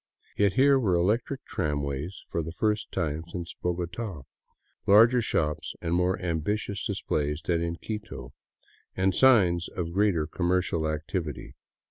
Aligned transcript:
Yet 0.35 0.53
here 0.53 0.79
were 0.79 0.95
electric 0.95 1.45
tramways 1.45 2.23
for 2.27 2.41
the 2.41 2.51
first 2.51 2.91
time 2.91 3.23
since 3.27 3.53
Bogota, 3.53 4.23
larger 4.87 5.21
shops 5.21 5.75
and 5.79 5.93
more 5.93 6.19
ambitious 6.19 6.83
dis 6.87 7.01
plays 7.03 7.39
than* 7.43 7.61
in 7.61 7.75
Quito, 7.75 8.33
and 8.95 9.13
signs 9.13 9.67
of 9.69 9.93
greater 9.93 10.25
commercial 10.25 10.87
activity. 10.87 11.53